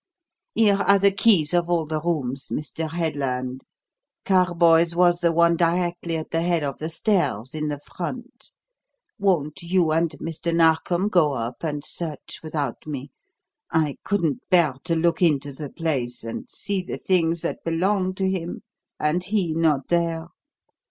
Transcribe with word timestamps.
Here 0.55 0.77
are 0.77 0.97
the 0.97 1.11
keys 1.11 1.53
of 1.53 1.69
all 1.69 1.85
the 1.85 2.01
rooms, 2.01 2.47
Mr. 2.51 2.89
Headland. 2.89 3.63
Carboys' 4.25 4.95
was 4.95 5.19
the 5.19 5.31
one 5.31 5.55
directly 5.55 6.17
at 6.17 6.31
the 6.31 6.41
head 6.41 6.63
of 6.63 6.79
the 6.79 6.89
stairs, 6.89 7.53
in 7.53 7.67
the 7.67 7.77
front. 7.77 8.49
Won't 9.19 9.61
you 9.61 9.91
and 9.91 10.09
Mr. 10.19 10.55
Narkom 10.55 11.07
go 11.09 11.33
up 11.35 11.57
and 11.63 11.85
search 11.85 12.39
without 12.41 12.87
me? 12.87 13.11
I 13.69 13.97
couldn't 14.03 14.39
bear 14.49 14.73
to 14.85 14.95
look 14.95 15.21
into 15.21 15.51
the 15.53 15.69
place 15.69 16.23
and 16.23 16.49
see 16.49 16.81
the 16.81 16.97
things 16.97 17.41
that 17.43 17.63
belonged 17.63 18.17
to 18.17 18.27
him 18.27 18.63
and 18.99 19.23
he 19.23 19.53
not 19.53 19.89
there. 19.89 20.29